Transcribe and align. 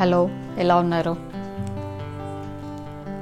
Hello 0.00 0.28
ఎలా 0.58 0.76
ఉన్నారు? 0.76 1.16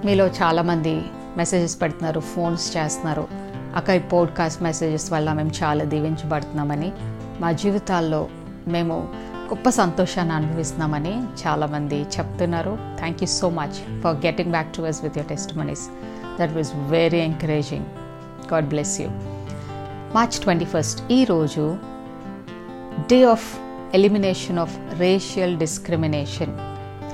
మీలో 0.06 0.26
చాలామంది 0.26 1.02
మెసేజెస్ 1.36 1.82
పెడుతున్నారు 1.82 2.20
ఫోన్స్ 2.20 2.76
చేస్తున్నారు. 2.76 3.28
అక్క 3.76 3.90
ఈ 3.90 3.98
పోడ్కాస్ట్ 3.98 4.62
మెసేజెస్ 4.62 5.12
వల్ల 5.12 5.32
మేము 5.32 5.50
చాలా 5.62 5.84
దీవించబడుతున్నామని 5.84 6.92
మా 7.40 7.52
జీవితాల్లో 7.52 8.28
మేము 8.68 9.08
గొప్ప 9.48 9.68
సంతోషాన్ని 9.68 10.34
అనుభవిస్తున్నామని 10.34 11.22
చాలామంది 11.46 12.02
చెప్తున్నారు. 12.02 12.78
Thank 12.98 13.22
you 13.22 13.26
so 13.26 13.50
much 13.50 14.00
for 14.00 14.26
getting 14.26 14.50
back 14.50 14.76
to 14.76 14.82
us 14.82 15.02
with 15.02 15.18
your 15.18 15.30
testimonies 15.56 15.88
that 16.40 16.52
was 16.52 16.70
very 16.76 17.18
encouraging 17.18 17.84
God 18.52 18.68
bless 18.68 19.00
you 19.00 19.08
March 20.14 20.38
twenty 20.38 20.64
first 20.64 21.12
ఈరోజు 21.12 21.78
day 23.10 23.24
of 23.24 23.58
elimination 23.94 24.58
of 24.58 24.78
racial 24.98 25.58
discrimination 25.58 26.67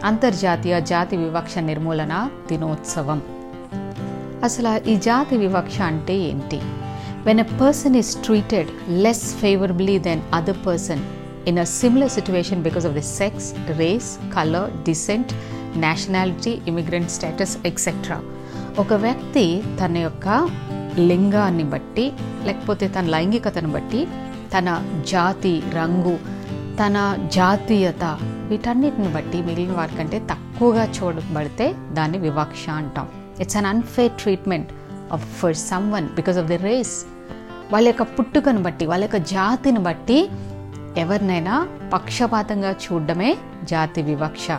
అంతర్జాతీయ 0.04 0.80
జాతి 0.80 1.16
వివక్ష 1.16 1.58
నిర్మూలన 1.58 2.30
దినోత్సవం. 2.48 3.22
అసలు 4.44 4.88
ఈ 4.88 4.96
జాతి 4.96 5.36
వివక్ష 5.36 5.80
అంటే 5.80 6.16
ఏంటి? 6.16 6.58
When 7.24 7.40
a 7.40 7.42
person 7.42 7.96
is 7.96 8.16
treated 8.16 8.68
less 8.88 9.34
favourably 9.34 9.98
then 9.98 10.22
other 10.34 10.66
person 10.66 11.02
in 11.48 11.58
a 11.58 11.64
similar 11.64 12.10
situation 12.10 12.62
because 12.62 12.86
of 12.86 12.94
the 12.94 13.02
sex 13.02 13.54
race 13.70 14.18
colour 14.34 14.70
descent 14.70 15.32
nationality 15.76 16.58
immigrant 16.66 17.10
status 17.10 17.58
etcetera 17.66 18.20
ఒక 18.78 18.92
వ్యక్తి 18.92 19.62
తన 19.84 19.96
యొక్క 19.96 20.28
లింగాన్ని 20.98 21.64
బట్టి 21.64 22.12
లేకపోతే 22.44 22.88
తన 22.88 23.06
లైంగికతను 23.06 23.72
బట్టి 23.72 24.08
తన 24.58 24.82
జాతి 25.08 25.62
రంగు 25.74 26.18
తన 26.78 27.28
జాతీయత 27.32 28.18
వీటన్నిటిని 28.48 29.08
బట్టి 29.08 29.42
మిగిలిన 29.42 29.72
వారికంటే 29.72 30.18
తక్కువగా 30.18 30.92
చూడబడితే 30.92 31.74
దాన్ని 31.92 32.18
వివక్ష 32.18 32.70
అంటాం. 32.70 33.08
It's 33.40 33.56
an 33.56 33.66
unfair 33.66 34.12
treatment 34.12 34.68
of 35.12 35.36
for 35.36 35.56
someone 35.92 36.08
because 36.08 36.38
of 36.38 36.46
the 36.46 36.56
race 36.56 37.04
వాళ్ళ 37.72 37.88
యొక్క 37.88 38.02
పుట్టుకను 38.02 38.62
బట్టి 38.62 38.86
వాళ్ళ 38.86 39.04
యొక్క 39.04 39.16
జాతిని 39.16 39.78
బట్టి 39.78 40.30
ఎవరినైనా 40.96 41.68
పక్షపాతంగా 41.92 42.70
చూడడమే 42.70 43.36
జాతి 43.64 44.02
వివక్ష. 44.02 44.50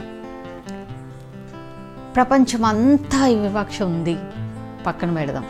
ప్రపంచమంతా 2.15 3.27
ఈ 3.27 3.35
వివక్ష 3.35 3.81
ఉంది 3.81 4.17
పక్కన 4.85 5.13
పెడదాం. 5.13 5.45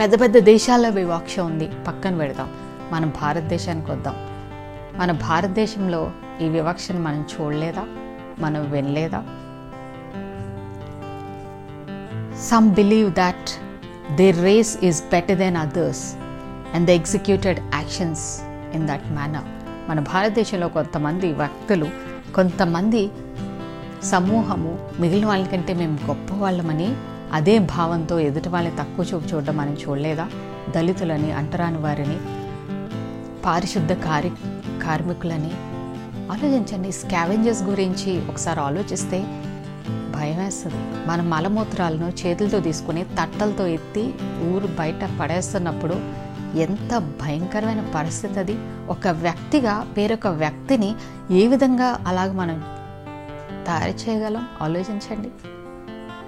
పెద్ద 0.00 0.20
పెద్ద 0.20 0.38
దేశాల్లో 0.38 0.88
వివక్ష 0.88 1.40
ఉంది 1.40 1.70
పక్కన 1.86 2.16
పెడదాం. 2.16 2.50
మనం 2.92 3.12
భారతదేశానికి 3.22 3.90
వద్దాం. 3.90 4.25
మన 4.98 5.12
భారతదేశంలో 5.12 6.12
ఈ 6.40 6.48
వివక్షను 6.48 7.00
మనం 7.02 7.24
చూడలేదా? 7.34 7.84
మనం 8.38 8.70
వినలేదా? 8.70 9.20
Some 12.40 12.70
believe 12.70 13.12
that 13.12 13.50
they 14.16 14.30
race 14.30 14.84
is 14.84 15.02
better 15.02 15.38
then 15.38 15.56
others 15.56 16.14
and 16.74 16.86
the 16.86 16.90
executed 16.90 17.60
actions 17.74 18.40
in 18.74 18.88
that 18.88 19.10
manner 19.10 19.44
మన 19.90 20.00
భారతదేశంలో 20.00 20.68
కొంతమంది 20.68 21.32
వ్యక్తులు 21.32 21.86
కొంతమంది 22.34 23.10
సమూహము 24.04 24.78
మిగిలిన 25.00 25.26
వాళ్ళకంటే 25.26 25.74
మేము 25.74 25.98
గొప్ప 26.06 26.34
వాళ్ళమని 26.34 26.96
అదే 27.32 27.58
భావంతో 27.58 28.18
ఎదుటి 28.18 28.48
వాళ్ళని 28.48 28.76
తక్కువ 28.76 29.04
చూపు 29.14 29.34
చూడడం 29.34 29.56
మనం 29.56 29.76
చూడలేదా? 29.88 30.28
దళితులని 30.70 31.32
అంటరాని 31.32 31.78
వారిని 31.78 32.18
పారిశుద్ధ 33.44 33.92
కార్య 33.92 34.30
కార్మికులని. 34.86 35.50
ఆలోచించండి 36.32 36.92
స్కావెంజర్స్ 36.92 37.62
గురించి 37.62 38.28
ఒకసారి 38.28 38.60
ఆలోచిస్తే 38.60 39.42
భయం 40.14 40.38
వేస్తుంది 40.38 41.08
మన 41.08 41.22
మలమూత్రాలను 41.22 42.12
చేతులతో 42.26 42.60
తీసుకుని 42.60 43.04
తట్టలతో 43.04 43.66
ఎత్తి 43.66 44.14
ఊరు 44.42 44.66
బయట 44.66 45.08
పడేస్తున్నప్పుడు 45.20 46.26
ఎంత 46.56 46.98
భయంకరమైన 46.98 47.92
పరిస్థితి 47.94 48.38
అది. 48.38 48.58
ఒక 48.88 49.08
వ్యక్తిగా 49.08 49.86
వేరొక 49.96 50.26
వ్యక్తిని 50.26 50.94
ఏ 51.30 51.46
విధంగా 51.46 52.04
అలాగ 52.06 52.32
మనం 52.32 52.64
తయారు 53.66 54.10
చేయగలం? 54.10 54.48
ఆలోచించండి. 54.62 55.28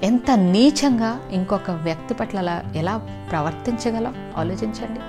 ఎంత 0.06 0.31
నీచంగా 0.31 1.21
ఇంకొక 1.31 1.71
వ్యక్తి 1.71 2.15
పట్ల 2.15 2.38
అలా 2.38 2.62
ఎలా 2.77 2.97
ప్రవర్తించగలం? 3.31 4.15
ఆలోచించండి. 4.37 5.00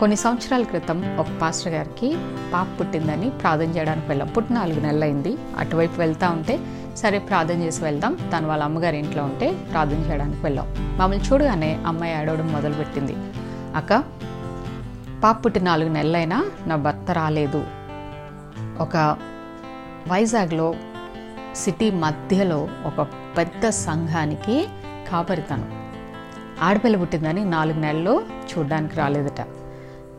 కొన్ని 0.00 0.16
సంవత్సరాల 0.16 0.62
క్రితం 0.62 1.16
ఒక 1.16 1.26
పాస్టర్ 1.42 1.72
గారికి 1.72 2.16
పాప 2.52 2.80
పుట్టిందని 2.80 3.30
ప్రార్థన 3.30 3.64
చేయడానికి 3.64 4.06
వెళ్ళాం. 4.06 4.28
పుట్టి 4.28 4.52
నాలుగు 4.52 4.80
నెలలైంది. 4.80 5.38
అటువైపు 5.58 5.98
వెళ్తా 5.98 6.28
ఉంటే 6.28 6.60
సరే 6.96 7.18
ప్రార్థన 7.18 7.62
చేసి 7.62 7.84
వెళ్దాం. 7.84 8.14
తను 8.14 8.48
వాళ్ళ 8.48 8.64
అమ్మగారి 8.64 8.98
ఇంట్లో 8.98 9.24
ఉంటే 9.24 9.52
ప్రార్థన 9.72 9.96
చేయడానికి 9.96 10.42
వెళ్ళాం. 10.42 10.98
మమ్మల్ని 10.98 11.24
చూడగానే 11.24 11.82
అమ్మాయి 11.86 12.14
ఆడవడం 12.14 12.52
మొదలుపెట్టింది. 12.52 13.16
అక్క 13.76 14.04
పాప 15.22 15.44
పుట్టి 15.44 15.60
నాలుగు 15.60 15.88
నెలలైనా 15.88 16.50
నా 16.66 16.76
భర్త 16.76 17.10
రాలేదు. 17.10 17.66
ఒక 18.78 19.16
వైజాగ్లో 20.08 20.74
సిటీ 21.54 21.90
మధ్యలో 21.90 22.68
ఒక 22.86 23.06
పెద్ద 23.38 23.68
సంఘానికి 23.68 24.68
కాపరితను 25.12 25.64
ఆడపిల్ల 26.62 26.96
పుట్టిందని 26.96 27.44
నాలుగు 27.44 27.80
నెలలు 27.80 28.22
చూడడానికి 28.52 28.96
రాలేదట. 28.96 29.46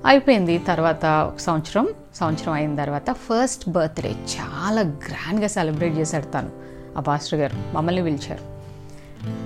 అయిపోయింది 0.06 0.58
తర్వాత 0.58 1.06
ఒక 1.06 1.40
సంవత్సరం. 1.40 1.88
సంవత్సరం 2.16 2.54
అయిన 2.54 2.76
తర్వాత 2.76 3.12
ఫస్ట్ 3.12 3.70
బర్త్డే 3.70 4.12
చాలా 4.12 4.82
గ్రాండ్గా 4.82 5.48
సెలబ్రేట్ 5.48 5.98
చేశాడు 5.98 6.26
తను 6.26 6.50
ఆ 6.98 7.02
పాస్టర్ 7.02 7.40
గారు 7.40 7.76
మమ్మల్ని 7.76 8.04
పిలిచారు. 8.04 8.56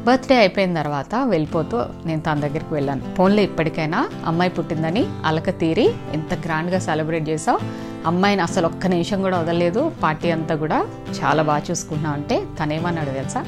బర్త్డే 0.06 0.36
అయిపోయిన 0.38 0.82
తర్వాత 0.82 1.16
వెళ్ళిపోతూ 1.24 1.84
నేను 2.06 2.22
తన 2.22 2.40
దగ్గరికి 2.40 2.74
వెళ్ళాను. 2.74 3.16
ఫోన్లో 3.16 3.42
ఇప్పటికైనా 3.42 4.10
అమ్మాయి 4.26 4.52
పుట్టిందని 4.52 5.06
అలక 5.26 5.50
తీరి 5.50 5.94
ఎంత 6.14 6.34
గ్రాండ్గా 6.34 6.80
సెలబ్రేట్ 6.80 7.30
చేసావు 7.30 7.60
అమ్మాయిని 8.06 8.42
అసలు 8.42 8.68
ఒక్క 8.68 8.88
నిమిషం 8.88 9.22
కూడా 9.22 9.40
వదలలేదు. 9.40 9.92
పార్టీ 10.04 10.32
అంతా 10.32 10.56
కూడా 10.56 10.88
చాలా 11.24 11.44
బాగా 11.44 11.62
చూసుకున్నావు 11.72 12.16
అంటే 12.16 12.46
తనేమన్నాడు 12.64 13.10
తెలుసా? 13.10 13.46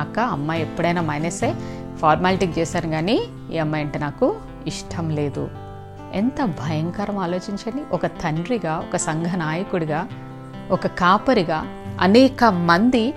అక్క 0.00 0.18
అమ్మాయి 0.18 0.62
ఎప్పుడైనా 0.62 1.02
మైనసే 1.02 1.54
ఫార్మాలిటీకి 1.98 2.60
చేశారు 2.60 2.88
కానీ 2.88 3.22
ఈ 3.52 3.58
అమ్మాయి 3.58 3.84
అంటే 3.84 3.98
నాకు 3.98 4.36
ఇష్టం 4.66 5.10
లేదు. 5.10 5.63
ఎంత 6.14 6.44
భయంకరం 6.44 7.18
ఆలోచించండి. 7.18 7.82
ఒక 7.92 8.06
తండ్రిగా 8.06 8.78
ఒక 8.78 8.96
సంఘ 8.96 9.26
నాయకుడిగా 9.36 10.08
ఒక 10.70 10.86
కాపరిగా 10.86 11.66
అనేక 12.00 12.44
మంది 12.44 13.14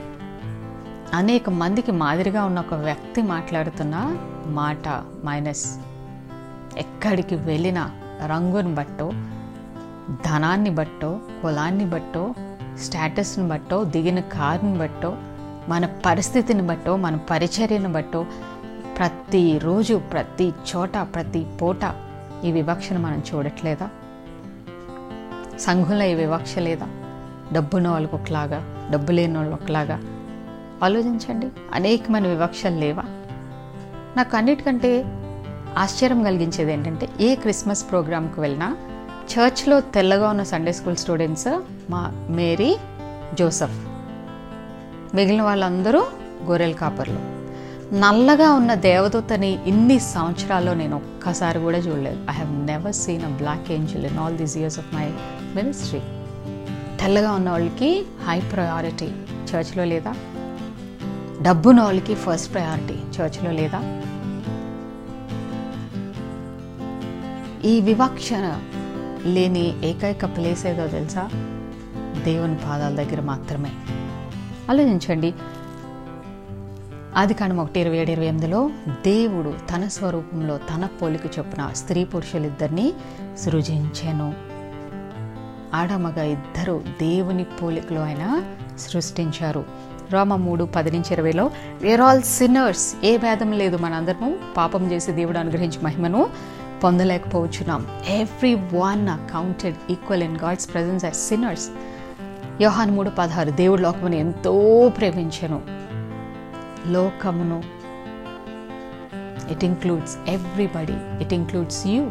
అనేక 1.13 1.49
మందికి 1.49 1.91
మాదిరిగా 1.91 2.45
ఉన్న 2.45 2.59
ఒక 2.59 2.73
వ్యక్తి 2.73 3.21
మాట్లాడుతున్న 3.21 4.17
మాట 4.45 4.87
మైనస్ 5.25 5.79
ఎక్కడికి 6.77 7.35
వెళ్ళినా 7.35 7.91
రంగుని 8.25 8.75
బట్టో 8.75 9.13
ధనాన్ని 10.25 10.69
బట్టో 10.69 11.19
కులాన్ని 11.41 11.85
బట్టో 11.85 12.33
స్టేటస్ని 12.77 13.47
బట్టో 13.47 13.83
దిగిన 13.83 14.19
కారుని 14.19 14.77
బట్టో 14.79 15.17
మన 15.67 15.85
పరిస్థితిని 16.05 16.61
బట్టో 16.61 16.95
మన 16.95 17.15
పరిచర్యను 17.15 17.91
బట్టో 17.91 18.25
ప్రతిరోజు 18.97 19.95
ప్రతి 20.11 20.53
చోట 20.69 20.97
ప్రతి 20.97 21.45
పూట 21.61 21.83
ఈ 22.45 22.51
వివక్షను 22.51 22.99
మనం 22.99 23.23
చూడట్లేదా? 23.33 23.89
సంఘంలో 25.59 26.05
ఈ 26.05 26.13
వివక్ష 26.13 26.57
లేదా? 26.57 26.87
డబ్బున్న 27.53 27.87
వాళ్ళకి 27.87 28.15
ఒకలాగా 28.15 28.89
డబ్బు 28.91 29.11
లేని 29.11 29.37
వాళ్ళు 29.37 29.53
ఒకలాగా? 29.53 30.01
ఆలోచించండి. 30.83 31.47
అనేకమైన 31.73 32.27
వివక్షలు 32.27 32.79
లేవా? 32.79 33.03
నాకు 34.17 34.37
అన్నిటికంటే 34.37 35.03
ఆశ్చర్యం 35.77 36.23
కలిగించేది 36.23 36.73
ఏంటంటే 36.73 37.09
ఏ 37.19 37.35
క్రిస్మస్ 37.35 37.89
ప్రోగ్రామ్కి 37.89 38.39
వెళ్ళినా 38.39 38.77
చర్చ్లో 39.33 39.79
తెల్లగా 39.79 40.29
ఉన్న 40.29 40.43
సండే 40.43 40.71
స్కూల్ 40.71 40.95
స్టూడెంట్స్ 40.95 41.61
మా 41.89 42.27
మేరీ 42.29 42.77
జోసఫ్ 43.33 43.87
మిగిలిన 45.15 45.41
వాళ్ళందరూ 45.41 46.07
గొర్రెల 46.43 46.71
కాపర్లు. 46.71 47.36
నల్లగా 47.93 48.51
ఉన్న 48.51 48.73
దేవదూతని 48.73 49.69
ఇన్ని 49.69 49.99
సంవత్సరాల్లో 49.99 50.73
నేను 50.73 50.95
ఒక్కసారి 50.95 51.59
కూడా 51.59 51.77
చూడలేదు. 51.77 52.25
I 52.29 52.33
have 52.33 52.53
never 52.53 52.93
seen 52.93 53.23
a 53.23 53.37
black 53.37 53.71
angel 53.71 54.05
in 54.05 54.17
all 54.17 54.37
these 54.37 54.57
years 54.57 54.79
of 54.79 54.95
my 54.95 55.05
ministry 55.55 55.99
తెల్లగా 56.99 57.31
ఉన్న 57.31 57.49
వాళ్ళకి 57.49 58.05
హై 58.27 58.39
ప్రయారిటీ 58.39 59.11
చర్చ్లో 59.51 59.83
లేదా? 59.83 60.15
డబ్బున్న 61.41 61.81
వాళ్ళకి 61.81 62.15
ఫస్ట్ 62.15 62.53
ప్రయారిటీ 62.53 62.93
చర్చ్లో 62.93 63.51
లేదా? 63.51 64.01
ఈ 67.65 67.81
వివక్ష 67.81 68.29
లేని 69.25 69.89
ఏకైక 69.89 70.25
ప్లేస్ 70.25 70.65
ఏదో 70.65 70.87
తెలుసా? 70.87 71.29
దేవుని 72.23 72.55
పాదాల 72.55 72.95
దగ్గర 72.95 73.21
మాత్రమే. 73.21 73.71
ఆలోచించండి. 74.69 75.33
ఆది 77.17 77.33
కాండం 77.33 77.59
ఒకటి 77.59 77.79
ఇరవై 77.79 77.97
ఏడు 77.97 78.11
ఇరవై 78.11 78.25
ఎనిమిదిలో 78.25 78.69
దేవుడు 78.89 79.53
తన 79.75 79.87
స్వరూపంలో 79.87 80.57
తన 80.57 80.87
పోలిక 81.01 81.21
చొప్పున 81.39 81.69
స్త్రీ 81.75 82.03
పురుషులిద్దరిని 82.03 82.93
సృజించాను. 83.37 84.33
ఆడమగ 85.73 86.21
ఇద్దరు 86.21 86.81
దేవుని 87.01 87.43
పోలికలో 87.43 88.01
ఆయన 88.01 88.43
సృష్టించారు. 88.79 89.65
రోమ 90.11 90.35
మూడు 90.35 90.63
పది 90.63 90.91
నుంచి 90.91 91.13
ఇరవైలో 91.13 91.51
వేర్ 91.81 92.01
ఆల్ 92.01 92.21
సిన్నర్స్ 92.21 93.05
ఏ 93.05 93.17
భేదం 93.17 93.51
లేదు 93.51 93.77
మనందరము. 93.77 94.37
పాపం 94.57 94.91
చేసి 94.91 95.11
దేవుడు 95.11 95.37
అనుగ్రహించి 95.37 95.79
మహిమను 95.83 96.29
పొందలేకపోవచ్చున్నాం. 96.83 97.87
Everyone 98.55 99.33
counted 99.33 99.75
equal 99.89 100.23
in 100.23 100.37
God's 100.43 100.73
presence 100.73 101.05
as 101.05 101.15
sinners 101.15 101.69
Yohan 102.61 102.91
మూడు 102.91 103.09
పదహారు 103.09 103.49
దేవుడు 103.49 103.81
లోకమును 103.81 104.15
ఎంతో 104.15 104.53
ప్రేమించాను. 104.97 105.86
లోకమును. 106.85 107.63
It 109.51 109.63
includes 109.63 110.17
everybody 110.27 110.97
it 111.23 111.33
includes 111.33 111.87
you 111.87 112.03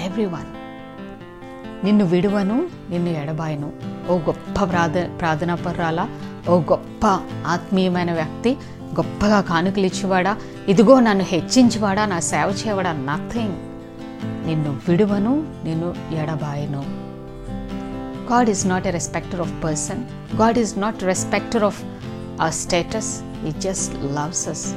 everyone 0.24 0.50
నిన్ను 1.84 2.04
విడువను 2.04 2.68
నిన్ను 2.90 3.10
ఎడబాయను. 3.10 3.72
ఓ 4.08 4.18
గొప్ప 4.18 4.64
ప్రార్థ 4.64 4.94
ప్రార్థనా 5.20 5.54
పర్రాల 5.54 6.08
ఓ 6.48 6.60
గొప్ప 6.60 7.06
ఆత్మీయమైన 7.46 8.12
వ్యక్తి 8.12 8.56
గొప్పగా 8.94 9.40
కానుకలు 9.40 9.86
ఇచ్చేవాడా 9.86 10.36
ఇదిగో 10.68 11.00
నన్ను 11.00 11.24
హెచ్చించేవాడా 11.24 12.06
నా 12.06 12.20
సేవ 12.20 12.48
చేయవాడా 12.60 12.92
నథింగ్ 12.92 13.58
నిన్ను 14.46 14.70
విడువను 14.88 15.46
నిన్ను 15.64 15.94
ఎడబాయను. 16.14 16.82
God 18.32 18.50
is 18.50 18.66
not 18.66 18.86
a 18.86 18.90
respecter 18.90 19.40
of 19.40 19.64
person 19.64 20.02
God 20.40 20.58
is 20.58 20.78
not 20.78 21.02
respecter 21.02 21.64
of 21.64 21.84
ఆ 22.42 22.50
status 22.50 23.22
he 23.48 23.50
just 23.50 23.94
loves 23.94 24.48
us 24.48 24.74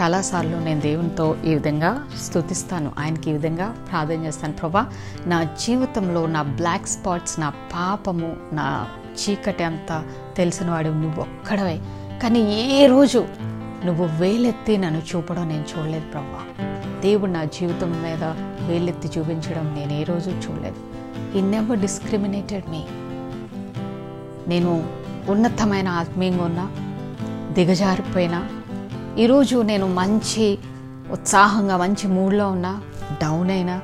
చాలాసార్లు 0.00 0.56
నేను 0.56 0.80
దేవునితో 0.80 1.36
ఈ 1.46 1.54
విధంగా 1.54 2.08
స్తుతిస్తాను. 2.22 2.92
ఆయనకి 2.98 3.30
ఈ 3.30 3.32
విధంగా 3.32 3.76
ప్రార్థన 3.90 4.24
చేస్తాను. 4.24 4.52
ప్రభా 4.52 4.86
నా 5.26 5.42
జీవితంలో 5.42 6.26
నా 6.26 6.42
బ్లాక్ 6.42 6.86
స్పాట్స్ 6.86 7.40
నా 7.40 7.50
పాపము 7.50 8.36
నా 8.52 8.86
చీకటి 9.12 9.64
అంతా 9.64 10.04
తెలిసినవాడు 10.36 10.88
నువ్వు 10.88 11.20
ఒక్కడవే. 11.20 11.80
కానీ 12.22 12.40
ఏ 12.40 12.86
రోజు 12.86 13.24
నువ్వు 13.84 14.04
వేలెత్తి 14.04 14.76
నన్ను 14.76 15.02
చూపడం 15.16 15.48
నేను 15.48 15.64
చూడలేదు 15.78 16.04
ప్రభా. 16.10 16.66
దేవుడు 17.00 17.30
నా 17.30 17.44
జీవితం 17.44 18.02
మీద 18.02 18.24
వేలెత్తి 18.68 19.10
చూపించడం 19.18 19.74
నేను 19.74 19.92
ఏ 19.92 20.02
రోజు 20.02 20.30
చూడలేదు. 20.30 20.76
ఈ 21.38 21.40
నెవర్ 21.40 21.78
డిస్క్రిమినేటెడ్ 21.78 22.64
మీ 22.70 22.84
నేను 24.48 25.01
ఉన్నతమైన 25.28 25.88
ఆత్మీయంగా 25.88 26.44
ఉన్నా 26.44 26.70
దిగజారిపోయినా 27.54 28.48
ఈరోజు 29.18 29.62
నేను 29.62 29.94
మంచి 29.94 30.58
ఉత్సాహంగా 31.12 31.76
మంచి 31.76 32.08
మూడ్లో 32.08 32.48
ఉన్నా 32.48 32.82
డౌన్ 33.22 33.50
అయినా 33.50 33.80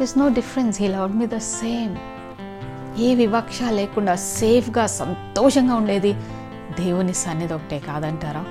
this 0.00 0.18
no 0.18 0.28
difference 0.28 0.82
he 0.82 0.88
love 0.88 1.16
me 1.16 1.26
the 1.26 1.36
same 1.36 1.96
ఏ 3.00 3.14
వివక్ష 3.14 3.58
లేకుండా 3.70 4.14
సేఫ్గా 4.14 4.86
సంతోషంగా 4.86 5.74
ఉండేది 5.74 6.12
దేవుని 6.80 7.14
సన్నిధి 7.14 7.54
ఒకటే 7.54 7.78
కాదంటారా? 7.78 8.44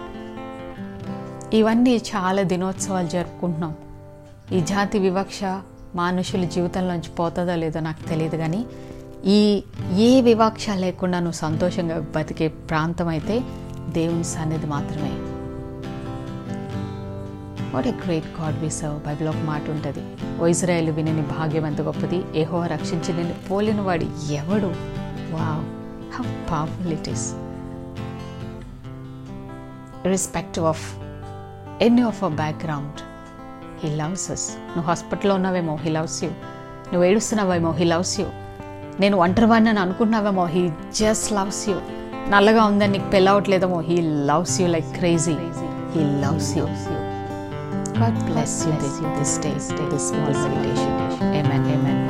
ఇవన్నీ 1.53 1.95
చాలా 1.95 2.41
దినోత్సవాలు 2.41 3.07
జరుపుకుంటున్నాం. 3.07 3.75
ఈ 4.51 4.59
జాతి 4.59 4.99
వివక్ష 4.99 5.39
మనుషుల 5.95 6.43
జీవితంలోంచి 6.43 7.09
పోతుందో 7.09 7.55
లేదో 7.55 7.79
నాకు 7.79 8.09
తెలియదు 8.09 8.37
కానీ 8.37 8.65
ఈ 9.25 9.63
ఏ 9.97 10.21
వివక్ష 10.21 10.65
లేకుండా 10.69 11.19
నువ్వు 11.19 11.37
సంతోషంగా 11.37 11.99
బతికే 11.99 12.47
ప్రాంతం 12.47 13.07
అయితే 13.07 13.39
దేవుని 13.89 14.23
సన్నిధి 14.23 14.67
మాత్రమే. 14.67 15.11
What 17.73 17.87
a 17.87 17.91
great 17.91 18.41
God 18.41 18.59
we 18.59 18.69
serve 18.69 18.97
Bible 19.07 19.29
ఒక 19.29 19.35
మాట 19.35 19.69
ఉంటుంది. 19.69 20.03
ఓ 20.41 20.47
ఇజ్రాయెల్ 20.47 20.91
వినని 20.91 21.21
భాగ్యం 21.21 21.65
ఎంత 21.65 21.81
గొప్పది? 21.81 22.23
ఏహో 22.35 22.65
రక్షించి 22.65 23.13
నిన్ను 23.13 23.35
పోలిన 23.51 23.81
వాడు 23.81 24.03
ఎవడు? 24.33 24.71
Wow 25.35 25.63
how 26.15 26.25
powerful 26.51 26.93
it 26.93 27.09
is 27.09 27.33
irrespective 30.05 30.65
of 30.65 30.85
any 31.83 32.01
of 32.01 32.23
our 32.23 32.35
background 32.35 33.01
he 33.83 33.95
loves 33.95 34.31
us 34.31 34.57
నువ్వు 34.67 34.87
హాస్పిటల్లో 34.91 35.35
ఉన్నావేమో 35.35 35.75
హీ 35.75 35.89
లవ్స్ 35.89 36.23
యూ 36.23 36.29
నువ్వు 36.91 37.03
ఏడుస్తున్నావేమో 37.03 37.71
హీ 37.71 37.85
లవ్స్ 37.85 38.19
యూ 38.19 38.25
నేను 38.99 39.17
ఒంటరివాడిని 39.17 39.69
అని 39.69 39.79
అనుకుంటున్నావేమో 39.79 40.45
హీ 40.45 40.63
జస్ట్ 40.93 41.31
లవ్స్ 41.33 41.69
యూ 41.69 41.77
నల్లగా 42.29 42.65
ఉందని 42.65 42.91
నీకు 42.91 43.09
పెళ్ళవట్లేదేమో 43.09 43.79
he 43.79 43.97
loves 44.01 44.61
you 44.61 44.67
like 44.67 44.91
crazy 44.99 45.37
he 45.95 46.03
loves 46.25 46.57
you 46.57 46.67
God 47.95 48.15
bless 48.25 48.65
you 48.65 48.71
this, 48.73 48.97
this 49.17 49.37
day, 49.37 49.53
this 49.89 50.09
small 50.09 50.33
meditation. 50.33 50.91
Amen. 51.21 51.61
Amen. 51.65 52.02